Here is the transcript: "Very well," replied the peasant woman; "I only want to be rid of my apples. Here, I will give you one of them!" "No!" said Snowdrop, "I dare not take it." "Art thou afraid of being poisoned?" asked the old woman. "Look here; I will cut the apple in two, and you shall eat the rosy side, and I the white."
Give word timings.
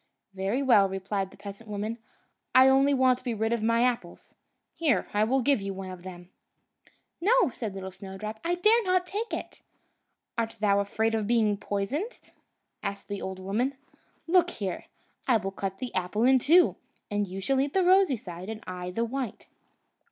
"Very 0.33 0.63
well," 0.63 0.89
replied 0.89 1.29
the 1.29 1.37
peasant 1.37 1.69
woman; 1.69 1.99
"I 2.55 2.67
only 2.69 2.91
want 2.91 3.19
to 3.19 3.23
be 3.23 3.35
rid 3.35 3.53
of 3.53 3.61
my 3.61 3.83
apples. 3.83 4.33
Here, 4.73 5.07
I 5.13 5.23
will 5.23 5.43
give 5.43 5.61
you 5.61 5.75
one 5.75 5.91
of 5.91 6.01
them!" 6.01 6.31
"No!" 7.21 7.51
said 7.53 7.77
Snowdrop, 7.93 8.39
"I 8.43 8.55
dare 8.55 8.81
not 8.83 9.05
take 9.05 9.31
it." 9.31 9.61
"Art 10.39 10.57
thou 10.59 10.79
afraid 10.79 11.13
of 11.13 11.27
being 11.27 11.55
poisoned?" 11.55 12.19
asked 12.81 13.09
the 13.09 13.21
old 13.21 13.37
woman. 13.37 13.77
"Look 14.25 14.49
here; 14.49 14.85
I 15.27 15.37
will 15.37 15.51
cut 15.51 15.77
the 15.77 15.93
apple 15.93 16.23
in 16.23 16.39
two, 16.39 16.77
and 17.11 17.27
you 17.27 17.39
shall 17.39 17.59
eat 17.61 17.73
the 17.75 17.85
rosy 17.85 18.17
side, 18.17 18.49
and 18.49 18.63
I 18.65 18.89
the 18.89 19.05
white." 19.05 19.45